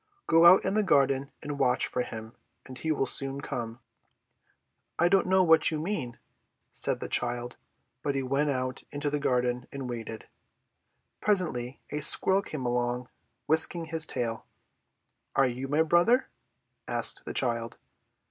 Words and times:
Go 0.25 0.47
out 0.47 0.65
in 0.65 0.73
the 0.73 0.81
garden 0.81 1.29
and 1.43 1.59
watch 1.59 1.85
for 1.85 2.01
him, 2.01 2.33
and 2.65 2.75
he 2.75 2.91
will 2.91 3.05
soon 3.05 3.39
come." 3.39 3.77
"I 4.97 5.07
don't 5.07 5.27
know 5.27 5.43
what 5.43 5.69
you 5.69 5.79
mean!" 5.79 6.17
said 6.71 6.99
the 7.01 7.07
child; 7.07 7.55
but 8.01 8.15
he 8.15 8.23
went 8.23 8.49
out 8.49 8.81
into 8.89 9.11
the 9.11 9.19
garden 9.19 9.67
and 9.71 9.87
waited. 9.87 10.27
Presently 11.21 11.81
a 11.91 11.99
squirrel 12.01 12.41
came 12.41 12.65
along, 12.65 13.09
whisking 13.45 13.85
his 13.93 14.07
tail. 14.07 14.47
"Are 15.35 15.45
you 15.45 15.67
my 15.67 15.83
brother?" 15.83 16.29
asked 16.87 17.23
the 17.25 17.33
child. 17.35 17.77